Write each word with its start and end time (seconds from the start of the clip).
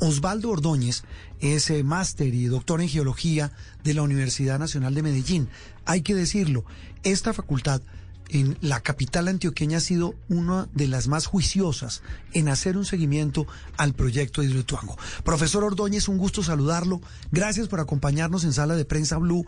Osvaldo 0.00 0.50
Ordóñez 0.50 1.04
es 1.40 1.70
eh, 1.70 1.82
máster 1.82 2.34
y 2.34 2.46
doctor 2.46 2.80
en 2.80 2.88
geología 2.88 3.52
de 3.82 3.94
la 3.94 4.02
Universidad 4.02 4.58
Nacional 4.58 4.94
de 4.94 5.02
Medellín. 5.02 5.48
Hay 5.84 6.02
que 6.02 6.14
decirlo, 6.14 6.64
esta 7.02 7.32
facultad 7.32 7.82
en 8.30 8.56
la 8.60 8.80
capital 8.80 9.28
antioqueña 9.28 9.78
ha 9.78 9.80
sido 9.80 10.14
una 10.28 10.68
de 10.72 10.88
las 10.88 11.08
más 11.08 11.26
juiciosas 11.26 12.02
en 12.32 12.48
hacer 12.48 12.76
un 12.76 12.84
seguimiento 12.84 13.46
al 13.76 13.94
proyecto 13.94 14.40
de 14.40 14.48
Hidroituango. 14.48 14.96
Profesor 15.24 15.64
Ordóñez, 15.64 16.08
un 16.08 16.18
gusto 16.18 16.42
saludarlo. 16.42 17.00
Gracias 17.32 17.68
por 17.68 17.80
acompañarnos 17.80 18.44
en 18.44 18.52
Sala 18.52 18.76
de 18.76 18.84
Prensa 18.84 19.18
Blue. 19.18 19.46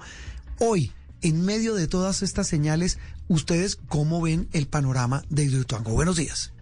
Hoy, 0.58 0.92
en 1.22 1.44
medio 1.44 1.74
de 1.74 1.88
todas 1.88 2.22
estas 2.22 2.46
señales, 2.46 2.98
¿ustedes 3.28 3.76
cómo 3.88 4.20
ven 4.20 4.48
el 4.52 4.66
panorama 4.66 5.22
de 5.30 5.44
Hidroituango? 5.44 5.92
Buenos 5.92 6.16
días. 6.16 6.52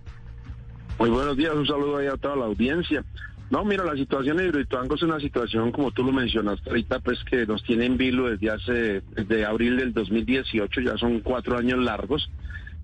Muy 0.99 1.11
buenos 1.11 1.37
días, 1.37 1.53
un 1.55 1.67
saludo 1.67 1.97
ahí 1.97 2.07
a 2.07 2.17
toda 2.17 2.37
la 2.37 2.45
audiencia. 2.45 3.05
No, 3.51 3.65
mira, 3.65 3.85
la 3.85 3.95
situación 3.95 4.39
de 4.39 4.47
Hidroituango 4.47 4.95
es 4.95 5.03
una 5.03 5.21
situación, 5.21 5.71
como 5.71 5.91
tú 5.91 6.03
lo 6.03 6.13
mencionaste 6.13 6.71
ahorita, 6.71 7.01
pues 7.01 7.23
que 7.25 7.47
nos 7.47 7.63
tiene 7.63 7.87
en 7.87 7.97
vilo 7.97 8.31
desde 8.31 8.51
hace, 8.51 9.03
desde 9.15 9.45
abril 9.45 9.77
del 9.77 9.93
2018, 9.93 10.81
ya 10.81 10.97
son 10.97 11.21
cuatro 11.21 11.57
años 11.57 11.79
largos, 11.79 12.31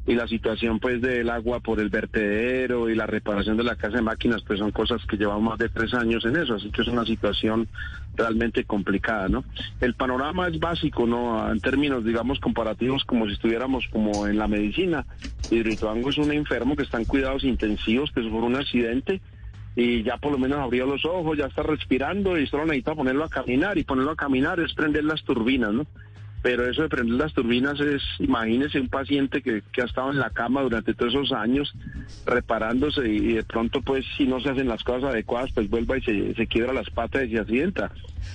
y 0.07 0.15
la 0.15 0.27
situación 0.27 0.79
pues 0.81 1.01
del 1.01 1.29
agua 1.31 1.61
por 1.61 1.79
el 1.79 1.89
vertedero 1.89 2.89
y 2.89 2.95
la 2.95 3.07
reparación 3.07 3.57
de 3.57 3.65
la 3.65 3.77
casa 3.77 3.97
de 3.97 4.03
máquinas, 4.03 4.43
pues 4.43 4.59
son 4.59 4.71
cosas 4.71 5.05
que 5.07 5.17
llevamos 5.17 5.43
más 5.43 5.59
de 5.59 5.69
tres 5.69 5.95
años 5.95 6.25
en 6.25 6.37
eso, 6.37 6.55
así 6.55 6.71
que 6.71 6.83
es 6.83 6.89
una 6.89 7.05
situación 7.05 7.69
realmente 8.17 8.65
complicada, 8.65 9.29
¿no? 9.29 9.45
El 9.81 9.95
panorama 9.95 10.49
es 10.49 10.59
básico, 10.59 11.07
¿no? 11.07 11.51
En 11.51 11.61
términos, 11.61 12.05
digamos, 12.05 12.41
comparativos, 12.41 13.05
como 13.05 13.27
si 13.27 13.33
estuviéramos 13.33 13.87
como 13.91 14.27
en 14.27 14.37
la 14.39 14.49
medicina. 14.49 15.07
Hidroituango 15.51 16.11
es 16.11 16.19
un 16.19 16.33
enfermo 16.33 16.77
que 16.77 16.83
está 16.83 16.99
en 16.99 17.05
cuidados 17.05 17.45
intensivos, 17.45 18.11
que 18.11 18.23
sufrió 18.23 18.45
un 18.45 18.57
accidente, 18.57 19.21
y 19.77 20.03
ya 20.03 20.17
por 20.17 20.33
lo 20.33 20.39
menos 20.39 20.59
abrió 20.59 20.87
los 20.87 21.05
ojos, 21.05 21.39
ya 21.39 21.47
está 21.47 21.63
respirando 21.63 22.39
y 22.39 22.47
solo 22.47 22.65
necesita 22.65 22.95
ponerlo 22.95 23.25
a 23.25 23.29
caminar 23.29 23.79
y 23.79 23.85
ponerlo 23.85 24.13
a 24.13 24.17
caminar 24.17 24.61
es 24.61 24.75
prender 24.75 25.05
las 25.05 25.23
turbinas, 25.23 25.73
¿no? 25.73 25.87
Pero 26.43 26.67
eso 26.67 26.83
de 26.83 26.89
prender 26.89 27.17
las 27.17 27.35
turbinas 27.35 27.79
es, 27.81 28.03
imagínese 28.19 28.81
un 28.81 28.89
paciente 28.89 29.43
que, 29.43 29.63
que 29.73 29.83
ha 29.83 29.85
estado 29.85 30.11
en 30.11 30.19
la 30.19 30.31
cama 30.31 30.63
durante 30.63 30.95
todos 30.95 31.13
esos 31.13 31.33
años 31.33 31.75
reparándose 32.25 33.07
y, 33.07 33.35
de 33.35 33.45
pronto 33.45 33.83
pues 33.83 34.07
si 34.17 34.27
no 34.27 34.41
se 34.41 34.49
hacen 34.49 34.69
las 34.69 34.83
cosas 34.83 35.11
adecuadas 35.11 35.51
pues 35.53 35.69
vuelva 35.69 35.99
y 35.99 36.03
se, 36.03 36.35
se 36.35 36.47
quiebra 36.47 36.73
las 36.73 36.89
patas 36.91 37.25
y 37.25 37.33
se 37.33 37.41
accidenta. 37.41 37.93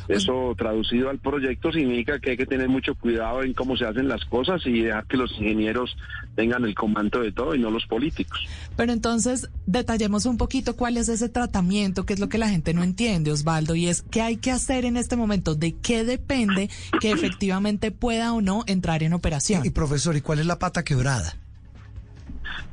Eso 0.08 0.54
traducido 0.58 1.10
al 1.10 1.20
proyecto 1.20 1.72
significa 1.72 2.20
que 2.20 2.32
hay 2.32 2.38
que 2.38 2.46
tener 2.46 2.70
mucho 2.70 2.96
cuidado 2.96 3.44
en 3.44 3.54
cómo 3.54 3.76
se 3.78 3.86
hacen 3.86 4.08
las 4.08 4.24
cosas 4.26 4.62
y 4.66 4.82
dejar 4.82 5.06
que 5.08 5.18
los 5.18 5.32
ingenieros 5.34 5.96
tengan 6.36 6.64
el 6.66 6.76
comando 6.76 7.22
de 7.22 7.32
todo 7.32 7.56
y 7.56 7.60
no 7.60 7.72
los 7.72 7.86
políticos. 7.86 8.40
Pero 8.76 8.94
entonces, 8.94 9.50
detallemos 9.66 10.26
un 10.26 10.38
poquito 10.38 10.76
cuál 10.76 10.98
es 10.98 11.10
ese 11.10 11.30
tratamiento, 11.30 12.06
qué 12.06 12.14
es 12.14 12.20
lo 12.20 12.30
que 12.30 12.38
la 12.38 12.50
gente 12.50 12.74
no 12.74 12.84
entiende, 12.84 13.32
Osvaldo, 13.32 13.76
y 13.76 13.88
es 13.88 14.04
qué 14.04 14.22
hay 14.22 14.38
que 14.38 14.52
hacer 14.52 14.86
en 14.86 14.98
este 14.98 15.16
momento, 15.16 15.56
de 15.56 15.76
qué 15.76 16.04
depende 16.04 16.70
que 17.00 17.12
efectivamente 17.12 17.92
pueda 17.92 18.34
o 18.34 18.42
no 18.42 18.64
entrar 18.68 19.04
en 19.04 19.14
operación. 19.14 19.66
Y 19.66 19.70
profesor, 19.70 20.16
¿y 20.16 20.22
cuál 20.22 20.40
es 20.40 20.46
la 20.46 20.60
pata 20.60 20.84
quebrada? 20.84 21.36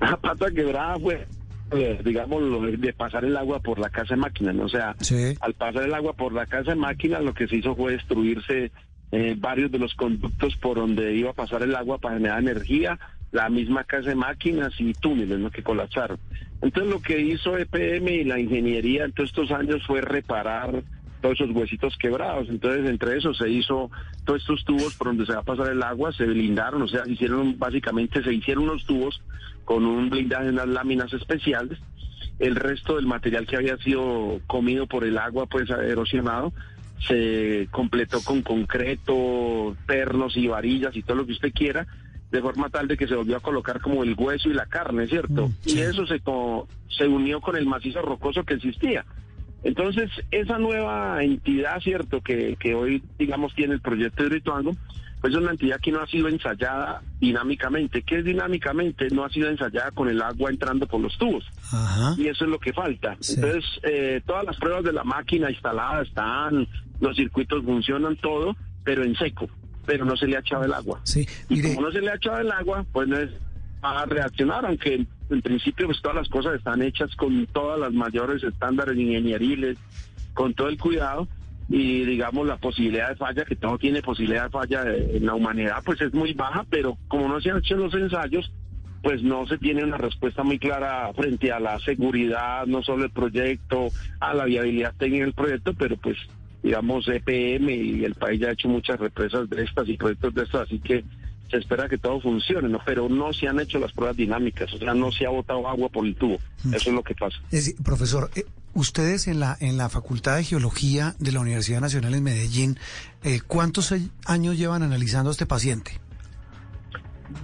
La 0.01 0.17
pata 0.17 0.51
quebrada 0.51 0.99
fue 0.99 1.27
eh, 1.73 2.01
digamos, 2.05 2.42
de 2.78 2.92
pasar 2.92 3.25
el 3.25 3.37
agua 3.37 3.61
por 3.61 3.78
la 3.78 3.91
casa 3.91 4.15
de 4.15 4.20
máquinas. 4.20 4.55
¿no? 4.55 4.65
O 4.65 4.69
sea, 4.69 4.95
al 5.41 5.55
pasar 5.55 5.84
el 5.84 5.95
agua 5.95 6.12
por 6.12 6.33
la 6.33 6.47
casa 6.47 6.70
de 6.70 6.77
máquinas, 6.77 7.23
lo 7.23 7.34
que 7.34 7.48
se 7.48 7.56
hizo 7.56 7.75
fue 7.75 7.92
destruirse 7.92 8.70
eh, 9.11 9.34
varios 9.39 9.70
de 9.70 9.79
los 9.79 9.95
conductos 9.95 10.56
por 10.56 10.77
donde 10.79 11.14
iba 11.14 11.31
a 11.31 11.34
pasar 11.34 11.62
el 11.62 11.75
agua 11.75 11.98
para 11.98 12.17
generar 12.17 12.41
energía, 12.41 12.98
la 13.31 13.48
misma 13.48 13.84
casa 13.84 14.11
de 14.11 14.14
máquinas 14.14 14.73
y 14.79 14.92
túneles 14.95 15.39
¿no? 15.39 15.51
que 15.51 15.62
colapsaron. 15.62 16.19
Entonces, 16.61 16.92
lo 16.92 17.01
que 17.01 17.20
hizo 17.20 17.56
EPM 17.59 18.09
y 18.09 18.25
la 18.25 18.39
ingeniería 18.39 19.05
en 19.05 19.12
todos 19.12 19.31
estos 19.31 19.51
años 19.51 19.83
fue 19.86 20.01
reparar 20.01 20.83
todos 21.23 21.41
esos 21.41 21.56
huesitos 21.56 21.97
quebrados. 21.97 22.48
Entonces, 22.51 22.87
entre 22.91 23.17
eso 23.17 23.33
se 23.33 23.48
hizo 23.48 23.91
todos 24.27 24.41
estos 24.41 24.65
tubos 24.65 24.95
por 24.97 25.06
donde 25.06 25.25
se 25.25 25.33
va 25.33 25.39
a 25.39 25.45
pasar 25.45 25.73
el 25.73 25.83
agua, 25.83 26.12
se 26.12 26.25
blindaron, 26.25 26.83
o 26.83 26.89
sea, 26.89 27.05
hicieron 27.06 27.58
básicamente 27.58 28.23
se 28.23 28.35
hicieron 28.35 28.64
unos 28.64 28.85
tubos 28.85 29.23
con 29.64 29.86
un 29.86 30.11
blindaje 30.11 30.48
en 30.48 30.55
unas 30.55 30.69
láminas 30.69 31.13
especiales. 31.14 31.79
El 32.39 32.57
resto 32.57 32.97
del 32.97 33.07
material 33.07 33.47
que 33.47 33.57
había 33.57 33.77
sido 33.79 34.41
comido 34.47 34.86
por 34.86 35.05
el 35.05 35.17
agua, 35.17 35.47
pues 35.47 35.70
erosionado, 35.70 36.52
se 37.07 37.68
completó 37.70 38.20
con 38.23 38.42
concreto, 38.42 39.77
pernos 39.86 40.36
y 40.36 40.48
varillas 40.48 40.95
y 40.97 41.02
todo 41.02 41.18
lo 41.18 41.27
que 41.27 41.33
usted 41.33 41.52
quiera, 41.52 41.86
de 42.30 42.41
forma 42.41 42.68
tal 42.70 42.89
de 42.89 42.97
que 42.97 43.07
se 43.07 43.14
volvió 43.14 43.36
a 43.36 43.41
colocar 43.41 43.80
como 43.80 44.02
el 44.02 44.14
hueso 44.17 44.48
y 44.48 44.55
la 44.55 44.67
carne, 44.67 45.07
¿cierto? 45.07 45.48
Mm, 45.48 45.52
y 45.67 45.79
eso 45.80 46.07
se, 46.07 46.20
se 46.89 47.07
unió 47.07 47.41
con 47.41 47.57
el 47.57 47.67
macizo 47.67 48.02
rocoso 48.02 48.42
que 48.45 48.55
existía. 48.55 49.05
Entonces, 49.64 50.11
esa 50.30 50.58
nueva 50.58 51.23
entidad, 51.23 51.80
¿cierto?, 51.80 52.20
que, 52.20 52.56
que 52.58 52.74
hoy, 52.74 53.02
digamos, 53.18 53.55
tiene 53.55 53.74
el 53.74 53.80
proyecto 53.80 54.23
de 54.23 54.28
Hidroituango, 54.28 54.77
pues 55.23 55.34
es 55.34 55.39
una 55.39 55.52
entidad 55.52 55.78
que 55.80 55.92
no 55.92 56.00
ha 56.00 56.06
sido 56.08 56.27
ensayada 56.27 57.00
dinámicamente. 57.20 58.02
¿Qué 58.02 58.18
es 58.18 58.24
dinámicamente? 58.24 59.08
No 59.11 59.24
ha 59.24 59.30
sido 59.30 59.48
ensayada 59.48 59.92
con 59.92 60.08
el 60.08 60.20
agua 60.20 60.50
entrando 60.50 60.84
por 60.89 61.00
los 61.00 61.17
tubos. 61.17 61.45
Y 62.18 62.27
eso 62.27 62.45
es 62.45 62.50
lo 62.50 62.58
que 62.58 62.73
falta. 62.73 63.12
Entonces, 63.12 63.64
eh, 63.84 64.20
todas 64.27 64.45
las 64.45 64.56
pruebas 64.56 64.83
de 64.83 64.92
la 64.92 65.05
máquina 65.05 65.48
instalada 65.48 66.02
están, 66.02 66.67
los 67.00 67.14
circuitos 67.14 67.64
funcionan, 67.64 68.17
todo, 68.17 68.56
pero 68.83 69.05
en 69.05 69.14
seco. 69.14 69.48
Pero 69.86 70.05
no 70.05 70.17
se 70.17 70.27
le 70.27 70.39
ha 70.39 70.40
echado 70.40 70.64
el 70.64 70.74
agua. 70.74 71.00
Sí. 71.05 71.24
Y 71.48 71.62
como 71.62 71.83
no 71.83 71.92
se 71.92 72.00
le 72.00 72.11
ha 72.11 72.17
echado 72.17 72.40
el 72.40 72.50
agua, 72.50 72.84
pues 72.92 73.06
no 73.06 73.17
es 73.17 73.30
a 73.83 74.07
reaccionar, 74.07 74.65
aunque 74.65 75.07
en 75.29 75.43
principio 75.43 75.87
pues 75.87 76.01
todas 76.01 76.17
las 76.17 76.29
cosas 76.29 76.55
están 76.55 76.83
hechas 76.83 77.15
con 77.17 77.47
todas 77.47 77.79
las 77.79 77.93
mayores 77.93 78.43
estándares 78.43 78.97
ingenieriles, 78.97 79.77
con 80.35 80.55
todo 80.55 80.69
el 80.69 80.79
cuidado 80.79 81.27
y 81.69 82.05
digamos 82.05 82.47
la 82.47 82.57
posibilidad 82.57 83.11
de 83.11 83.17
falla, 83.17 83.45
que 83.45 83.57
todo 83.57 83.79
tiene 83.79 84.03
posibilidad 84.03 84.45
de 84.45 84.51
falla 84.51 84.85
en 84.87 85.27
la 85.27 85.35
humanidad, 85.35 85.83
pues 85.85 86.01
es 86.01 86.15
muy 86.15 86.33
baja, 86.33 86.65
pero 86.71 86.97
como 87.09 87.29
no 87.29 87.41
se 87.41 87.51
han 87.51 87.59
hecho 87.59 87.77
los 87.77 87.92
ensayos, 87.95 88.53
pues 89.03 89.23
no 89.23 89.47
se 89.47 89.59
tiene 89.59 89.83
una 89.83 89.97
respuesta 89.97 90.45
muy 90.45 90.59
clara 90.59 91.13
frente 91.15 91.51
a 91.51 91.59
la 91.59 91.79
seguridad, 91.81 92.67
no 92.67 92.83
solo 92.83 93.05
el 93.05 93.11
proyecto, 93.11 93.89
a 94.21 94.33
la 94.33 94.45
viabilidad 94.45 94.95
técnica 94.97 95.25
del 95.25 95.35
proyecto, 95.35 95.75
pero 95.75 95.97
pues 95.97 96.17
digamos 96.63 97.09
EPM 97.09 97.69
y 97.71 98.05
el 98.05 98.15
país 98.15 98.41
ya 98.41 98.48
ha 98.48 98.53
hecho 98.53 98.69
muchas 98.69 99.01
represas 99.01 99.51
de 99.51 99.65
estas 99.65 99.89
y 99.89 99.97
proyectos 99.97 100.35
de 100.35 100.42
estas, 100.45 100.61
así 100.63 100.79
que 100.79 101.05
se 101.52 101.58
espera 101.58 101.86
que 101.86 101.98
todo 101.98 102.18
funcione, 102.18 102.68
¿no? 102.68 102.80
pero 102.85 103.11
no 103.11 103.33
se 103.35 103.46
han 103.46 103.61
hecho 103.61 103.79
las 103.79 103.92
pruebas 103.92 104.17
dinámicas, 104.17 104.73
o 104.73 104.79
sea, 104.79 104.95
no 104.95 105.13
se 105.13 105.27
ha 105.27 105.29
botado 105.29 105.68
agua 105.68 105.90
por 105.90 106.07
el 106.07 106.17
tubo. 106.17 106.39
Mm. 106.64 106.74
Eso 106.74 106.90
es 106.90 106.96
lo 106.96 107.02
que 107.02 107.14
pasa. 107.14 107.36
profesor, 107.85 108.30
eh, 108.35 108.45
ustedes 108.73 109.29
en 109.29 109.39
la, 109.39 109.57
en 109.61 109.77
la 109.77 109.91
Facultad 109.91 110.36
de 110.36 110.45
Geología 110.45 111.14
de 111.18 111.30
la 111.30 111.41
Universidad 111.41 111.83
Nacional 111.83 112.14
en 112.14 112.23
Medellín, 112.23 112.79
eh, 113.23 113.41
¿cuántos 113.46 113.95
años 114.24 114.57
llevan 114.57 114.83
analizando 114.83 115.29
a 115.29 115.33
este 115.33 115.45
paciente? 115.45 116.01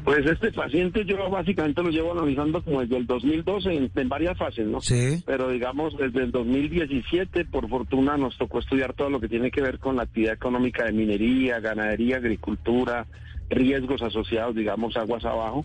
Pues 0.04 0.24
este 0.26 0.52
paciente 0.52 1.04
yo 1.04 1.30
básicamente 1.30 1.82
lo 1.82 1.91
llevo 1.91 2.12
analizando 2.12 2.62
como 2.62 2.80
desde 2.80 2.97
el 2.97 3.06
2012 3.06 3.74
en, 3.74 3.91
en, 3.94 4.08
varias 4.08 4.36
fases, 4.38 4.66
¿no? 4.66 4.80
Sí. 4.80 5.22
Pero 5.26 5.50
digamos 5.50 5.97
desde 5.97 6.24
el 6.24 6.30
2017, 6.30 7.44
por 7.47 7.68
fortuna, 7.68 8.16
nos 8.16 8.36
tocó 8.36 8.58
estudiar 8.58 8.94
todo 8.94 9.10
lo 9.10 9.20
que 9.20 9.28
tiene 9.28 9.50
que 9.50 9.62
ver 9.62 9.78
con 9.78 9.97
la 9.97 10.02
actividad 10.02 10.34
económica 10.34 10.84
de 10.84 10.92
minería, 10.92 11.60
ganadería, 11.60 12.16
agricultura, 12.16 13.06
riesgos 13.48 14.03
asociados, 14.03 14.54
digamos, 14.54 14.97
aguas 14.97 15.25
abajo. 15.25 15.64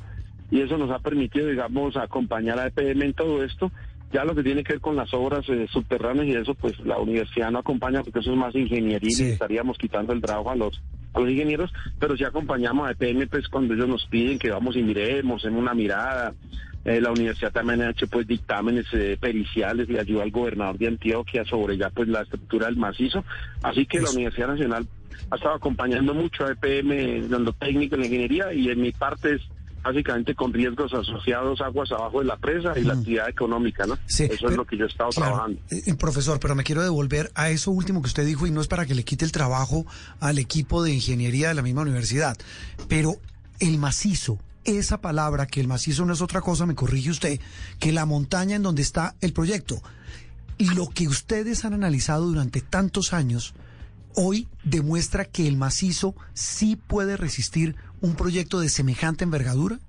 Y 0.51 0.61
eso 0.61 0.77
nos 0.77 0.91
ha 0.91 0.99
permitido, 0.99 1.47
digamos, 1.47 1.97
acompañar 1.97 2.59
a 2.59 2.67
EPM 2.67 3.03
en 3.03 3.13
todo 3.13 3.43
esto. 3.43 3.71
Ya 4.11 4.23
lo 4.23 4.35
que 4.35 4.43
tiene 4.43 4.63
que 4.63 4.73
ver 4.73 4.81
con 4.81 4.95
las 4.95 5.11
obras 5.13 5.47
eh, 5.49 5.65
subterráneas 5.71 6.27
y 6.27 6.35
eso, 6.35 6.53
pues 6.53 6.79
la 6.81 6.99
universidad 6.99 7.49
no 7.49 7.59
acompaña 7.59 8.03
porque 8.03 8.19
eso 8.19 8.31
es 8.31 8.37
más 8.37 8.53
ingeniería 8.53 9.09
y 9.09 9.31
estaríamos 9.31 9.77
quitando 9.77 10.13
el 10.13 10.21
trabajo 10.21 10.51
a 10.51 10.55
los 10.55 10.79
a 11.13 11.19
los 11.19 11.29
ingenieros, 11.29 11.71
pero 11.99 12.17
si 12.17 12.23
acompañamos 12.23 12.87
a 12.87 12.91
EPM 12.91 13.27
pues 13.27 13.47
cuando 13.47 13.73
ellos 13.73 13.87
nos 13.87 14.05
piden 14.07 14.39
que 14.39 14.49
vamos 14.49 14.75
y 14.75 14.83
miremos 14.83 15.45
en 15.45 15.55
una 15.55 15.73
mirada. 15.73 16.33
Eh, 16.85 16.99
la 16.99 17.11
universidad 17.11 17.51
también 17.51 17.81
ha 17.81 17.91
hecho 17.91 18.07
pues 18.07 18.27
dictámenes 18.27 18.85
eh, 18.93 19.17
periciales 19.19 19.89
y 19.89 19.97
ayuda 19.97 20.23
al 20.23 20.31
gobernador 20.31 20.77
de 20.77 20.87
Antioquia 20.87 21.45
sobre 21.45 21.77
ya 21.77 21.89
pues 21.89 22.07
la 22.07 22.21
estructura 22.21 22.67
del 22.67 22.77
macizo. 22.77 23.23
Así 23.61 23.85
que 23.85 24.01
la 24.01 24.09
Universidad 24.11 24.47
Nacional 24.49 24.87
ha 25.29 25.35
estado 25.35 25.55
acompañando 25.55 26.13
mucho 26.13 26.45
a 26.45 26.51
EPM 26.51 27.29
dando 27.29 27.53
técnico 27.53 27.95
en 27.95 28.01
la 28.01 28.07
ingeniería 28.07 28.53
y 28.53 28.69
en 28.69 28.81
mi 28.81 28.91
parte 28.91 29.35
es 29.35 29.41
básicamente 29.83 30.33
con 30.33 30.53
riesgos 30.53 30.93
asociados 30.93 31.59
aguas 31.61 31.91
abajo 31.91 32.19
de 32.19 32.25
la 32.25 32.37
presa 32.37 32.73
y 32.77 32.83
la 32.83 32.95
mm. 32.95 32.99
actividad 32.99 33.29
económica, 33.29 33.85
¿no? 33.85 33.97
Sí, 34.05 34.23
eso 34.23 34.47
es 34.47 34.55
lo 34.55 34.65
que 34.65 34.77
yo 34.77 34.85
he 34.85 34.87
estado 34.87 35.09
trabajando. 35.09 35.59
Eh, 35.69 35.83
eh, 35.87 35.95
profesor, 35.95 36.39
pero 36.39 36.55
me 36.55 36.63
quiero 36.63 36.81
devolver 36.81 37.31
a 37.35 37.49
eso 37.49 37.71
último 37.71 38.01
que 38.01 38.07
usted 38.07 38.25
dijo 38.25 38.47
y 38.47 38.51
no 38.51 38.61
es 38.61 38.67
para 38.67 38.85
que 38.85 38.95
le 38.95 39.03
quite 39.03 39.25
el 39.25 39.31
trabajo 39.31 39.85
al 40.19 40.39
equipo 40.39 40.83
de 40.83 40.93
ingeniería 40.93 41.49
de 41.49 41.53
la 41.53 41.61
misma 41.61 41.81
universidad, 41.81 42.37
pero 42.87 43.15
el 43.59 43.77
macizo, 43.77 44.39
esa 44.65 45.01
palabra 45.01 45.47
que 45.47 45.61
el 45.61 45.67
macizo 45.67 46.05
no 46.05 46.13
es 46.13 46.21
otra 46.21 46.41
cosa, 46.41 46.65
me 46.65 46.75
corrige 46.75 47.09
usted, 47.09 47.39
que 47.79 47.91
la 47.91 48.05
montaña 48.05 48.55
en 48.55 48.63
donde 48.63 48.81
está 48.81 49.15
el 49.21 49.33
proyecto. 49.33 49.81
Lo 50.75 50.89
que 50.89 51.07
ustedes 51.07 51.65
han 51.65 51.73
analizado 51.73 52.25
durante 52.27 52.61
tantos 52.61 53.13
años 53.13 53.53
hoy 54.15 54.47
demuestra 54.63 55.25
que 55.25 55.47
el 55.47 55.57
macizo 55.57 56.15
sí 56.33 56.75
puede 56.75 57.17
resistir 57.17 57.75
un 58.01 58.15
proyecto 58.15 58.59
de 58.59 58.69
semejante 58.69 59.23
envergadura? 59.23 59.79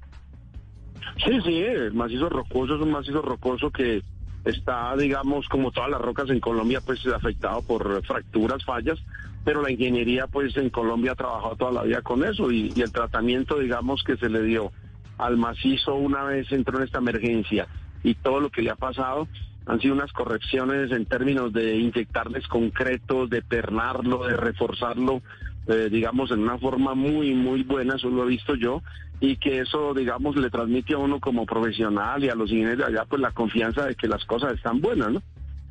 Sí, 1.24 1.40
sí, 1.44 1.58
el 1.58 1.92
macizo 1.94 2.28
rocoso 2.28 2.76
es 2.76 2.80
un 2.80 2.90
macizo 2.90 3.22
rocoso 3.22 3.70
que 3.70 4.02
está, 4.44 4.96
digamos, 4.96 5.48
como 5.48 5.70
todas 5.70 5.90
las 5.90 6.00
rocas 6.00 6.28
en 6.30 6.40
Colombia, 6.40 6.80
pues 6.80 7.06
afectado 7.06 7.62
por 7.62 8.04
fracturas, 8.04 8.64
fallas, 8.64 8.98
pero 9.44 9.62
la 9.62 9.70
ingeniería, 9.70 10.26
pues 10.26 10.56
en 10.56 10.70
Colombia 10.70 11.12
ha 11.12 11.16
trabajado 11.16 11.56
toda 11.56 11.72
la 11.72 11.82
vida 11.82 12.02
con 12.02 12.24
eso 12.24 12.50
y, 12.50 12.72
el 12.76 12.92
tratamiento, 12.92 13.58
digamos, 13.58 14.02
que 14.02 14.16
se 14.16 14.28
le 14.28 14.42
dio 14.42 14.72
al 15.18 15.36
macizo 15.36 15.94
una 15.94 16.24
vez 16.24 16.50
entró 16.50 16.78
en 16.78 16.84
esta 16.84 16.98
emergencia 16.98 17.68
y 18.02 18.14
todo 18.14 18.40
lo 18.40 18.50
que 18.50 18.62
le 18.62 18.70
ha 18.70 18.76
pasado 18.76 19.28
han 19.66 19.80
sido 19.80 19.94
unas 19.94 20.12
correcciones 20.12 20.90
en 20.92 21.06
términos 21.06 21.52
de 21.52 21.76
inyectarles 21.76 22.46
concretos, 22.48 23.30
de 23.30 23.42
pernarlo, 23.42 24.26
de 24.26 24.36
reforzarlo, 24.36 25.22
eh, 25.66 25.88
digamos, 25.90 26.30
en 26.30 26.40
una 26.40 26.58
forma 26.58 26.94
muy, 26.94 27.32
muy 27.32 27.62
buena, 27.62 27.96
eso 27.96 28.10
lo 28.10 28.24
he 28.24 28.28
visto 28.28 28.54
yo, 28.56 28.82
y 29.20 29.36
que 29.36 29.60
eso, 29.60 29.94
digamos, 29.94 30.36
le 30.36 30.50
transmite 30.50 30.94
a 30.94 30.98
uno 30.98 31.18
como 31.18 31.46
profesional 31.46 32.22
y 32.22 32.28
a 32.28 32.34
los 32.34 32.50
ingenieros 32.50 32.78
de 32.78 32.84
allá, 32.84 33.06
pues 33.08 33.22
la 33.22 33.30
confianza 33.30 33.86
de 33.86 33.94
que 33.94 34.08
las 34.08 34.24
cosas 34.26 34.52
están 34.52 34.80
buenas, 34.82 35.12
¿no? 35.12 35.22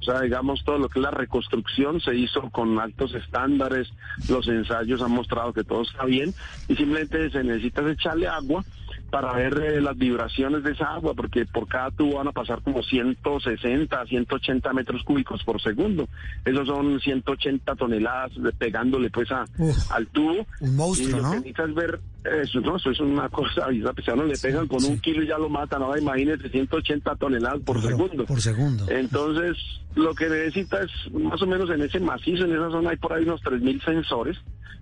O 0.04 0.06
sea, 0.06 0.20
digamos, 0.20 0.64
todo 0.66 0.78
lo 0.78 0.90
que 0.90 1.00
es 1.00 1.04
la 1.04 1.12
reconstrucción 1.12 2.02
se 2.02 2.14
hizo 2.14 2.50
con 2.50 2.78
altos 2.78 3.16
estándares, 3.16 3.88
los 4.28 4.46
ensayos 4.50 5.02
han 5.02 5.12
mostrado 5.12 5.54
que 5.54 5.64
todo 5.64 5.84
está 5.84 6.04
bien 6.04 6.34
y 6.68 6.76
simplemente 6.76 7.30
se 7.30 7.42
necesita 7.42 7.90
echarle 7.90 8.28
agua 8.28 8.66
para 9.10 9.32
ver 9.32 9.58
eh, 9.60 9.80
las 9.80 9.96
vibraciones 9.96 10.64
de 10.64 10.72
esa 10.72 10.96
agua, 10.96 11.14
porque 11.14 11.46
por 11.46 11.68
cada 11.68 11.92
tubo 11.92 12.16
van 12.18 12.28
a 12.28 12.32
pasar 12.32 12.62
como 12.64 12.82
160, 12.82 14.06
180 14.08 14.74
metros 14.74 15.04
cúbicos 15.04 15.44
por 15.44 15.62
segundo. 15.62 16.10
Esos 16.44 16.68
son 16.68 17.00
180 17.00 17.76
toneladas 17.76 18.32
pegándole 18.58 19.10
pues 19.10 19.32
a, 19.32 19.46
al 19.92 20.08
tubo. 20.08 20.46
Un 20.60 20.76
monstruo, 20.76 21.10
y 21.10 21.12
lo 21.12 21.22
¿no? 21.22 21.30
que 21.30 21.36
necesitas 21.38 21.74
ver, 21.76 22.00
eso, 22.24 22.62
no, 22.62 22.78
eso 22.78 22.92
es 22.92 23.00
una 23.00 23.28
cosa, 23.30 23.72
y 23.72 23.86
a 23.86 23.94
pesar 23.94 24.16
no 24.16 24.24
le 24.24 24.38
pegan 24.38 24.68
con 24.68 24.84
un 24.84 25.00
kilo 25.00 25.24
y 25.24 25.28
ya 25.28 25.38
lo 25.38 25.50
matan, 25.50 25.82
ahora 25.82 26.00
imagínese 26.00 26.50
180 26.50 27.16
toneladas 27.16 27.62
por 27.62 27.82
segundo. 27.82 28.26
Por 28.26 28.42
segundo. 28.42 28.86
Entonces, 28.90 29.58
lo 29.96 30.14
que 30.16 30.30
necesita 30.30 30.82
es 30.82 30.92
más 31.14 31.42
o 31.42 31.46
menos 31.46 31.70
en 31.70 31.82
ese 31.82 32.00
macizo, 32.00 32.46
en 32.46 32.54
esa 32.54 32.70
zona 32.70 32.92
hay 32.92 32.98
por 32.98 33.14
ahí 33.14 33.24
unos 33.24 33.42
3.000 33.42 33.84
sensores 33.84 34.38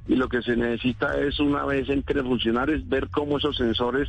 y 0.07 0.15
lo 0.15 0.29
que 0.29 0.41
se 0.41 0.55
necesita 0.55 1.19
es 1.19 1.39
una 1.39 1.65
vez 1.65 1.89
entre 1.89 2.21
funcionar 2.21 2.69
es 2.69 2.87
ver 2.87 3.09
cómo 3.09 3.37
esos 3.37 3.55
sensores 3.55 4.07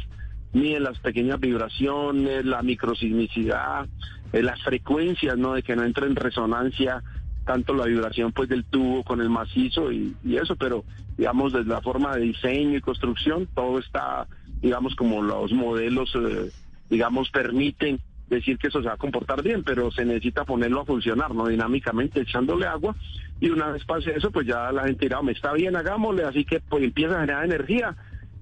miden 0.53 0.83
las 0.83 0.99
pequeñas 0.99 1.41
vibraciones, 1.41 2.45
la 2.45 2.63
microsismicidad, 2.63 3.87
eh, 4.33 4.43
las 4.43 4.61
frecuencias, 4.63 5.39
¿no? 5.39 5.55
De 5.55 5.63
que 5.63 5.75
no 5.75 5.85
entre 5.85 6.07
en 6.07 6.17
resonancia 6.17 7.03
tanto 7.45 7.75
la 7.75 7.87
vibración 7.87 8.33
pues 8.33 8.49
del 8.49 8.65
tubo 8.65 9.03
con 9.03 9.21
el 9.21 9.29
macizo 9.29 9.93
y, 9.93 10.15
eso, 10.25 10.57
pero 10.57 10.85
digamos 11.17 11.53
desde 11.53 11.71
la 11.71 11.81
forma 11.81 12.15
de 12.15 12.23
diseño 12.23 12.79
y 12.79 12.81
construcción 12.81 13.49
todo 13.55 13.79
está, 13.79 14.27
digamos 14.61 14.95
como 14.95 15.23
los 15.23 15.53
modelos, 15.53 16.15
eh, 16.15 16.51
digamos 16.89 17.31
permiten 17.31 18.01
decir 18.29 18.59
que 18.59 18.69
eso 18.69 18.81
se 18.81 18.89
va 18.89 18.95
a 18.95 18.99
comportar 18.99 19.43
bien, 19.43 19.63
pero 19.63 19.91
se 19.91 20.05
necesita 20.05 20.45
ponerlo 20.45 20.81
a 20.81 20.87
funcionar, 20.87 21.35
¿no? 21.35 21.47
Dinámicamente, 21.49 22.23
echándole 22.23 22.67
agua, 22.67 22.97
y 23.41 23.51
una 23.51 23.69
vez 23.69 23.85
pase 23.85 24.17
eso, 24.17 24.31
pues 24.31 24.47
ya 24.47 24.73
la 24.73 24.85
gente 24.85 25.05
dirá, 25.05 25.21
me 25.21 25.33
está 25.33 25.53
bien, 25.53 25.77
hagámosle, 25.77 26.25
así 26.25 26.45
que 26.45 26.61
pues 26.61 26.83
empieza 26.83 27.17
a 27.17 27.21
generar 27.21 27.45
energía, 27.45 27.95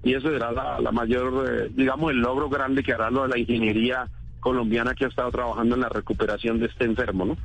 y 0.03 0.13
eso 0.13 0.29
será 0.29 0.51
la, 0.51 0.79
la 0.79 0.91
mayor, 0.91 1.45
eh, 1.49 1.71
digamos, 1.75 2.11
el 2.11 2.19
logro 2.19 2.49
grande 2.49 2.83
que 2.83 2.93
hará 2.93 3.11
lo 3.11 3.23
de 3.23 3.29
la 3.29 3.37
ingeniería 3.37 4.07
colombiana 4.41 4.93
que 4.93 5.05
ha 5.05 5.07
estado 5.07 5.31
trabajando 5.31 5.75
en 5.75 5.81
la 5.81 5.89
recuperación 5.89 6.59
de 6.59 6.65
este 6.65 6.83
enfermo, 6.83 7.25
¿no? 7.25 7.37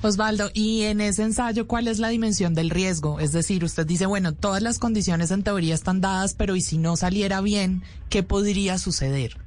Osvaldo, 0.00 0.50
y 0.54 0.82
en 0.82 1.02
ese 1.02 1.24
ensayo, 1.24 1.66
¿cuál 1.66 1.88
es 1.88 1.98
la 1.98 2.08
dimensión 2.08 2.54
del 2.54 2.70
riesgo? 2.70 3.20
Es 3.20 3.32
decir, 3.32 3.64
usted 3.64 3.86
dice, 3.86 4.06
bueno, 4.06 4.32
todas 4.32 4.62
las 4.62 4.78
condiciones 4.78 5.30
en 5.30 5.42
teoría 5.42 5.74
están 5.74 6.00
dadas, 6.00 6.34
pero 6.34 6.56
¿y 6.56 6.62
si 6.62 6.78
no 6.78 6.96
saliera 6.96 7.42
bien, 7.42 7.82
qué 8.08 8.22
podría 8.22 8.78
suceder? 8.78 9.45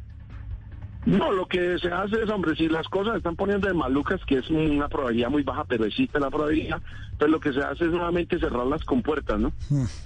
No, 1.05 1.31
lo 1.31 1.47
que 1.47 1.79
se 1.79 1.87
hace 1.87 2.21
es, 2.23 2.29
hombre, 2.29 2.55
si 2.55 2.67
las 2.67 2.87
cosas 2.87 3.13
se 3.13 3.17
están 3.19 3.35
poniendo 3.35 3.67
de 3.67 3.73
malucas, 3.73 4.19
que 4.25 4.39
es 4.39 4.49
una 4.49 4.89
probabilidad 4.89 5.29
muy 5.29 5.43
baja, 5.43 5.63
pero 5.63 5.85
existe 5.85 6.19
la 6.19 6.29
probabilidad, 6.29 6.81
pues 7.17 7.31
lo 7.31 7.39
que 7.39 7.53
se 7.53 7.61
hace 7.61 7.85
es 7.85 7.91
nuevamente 7.91 8.37
cerrar 8.37 8.67
las 8.67 8.83
compuertas, 8.83 9.39
¿no? 9.39 9.53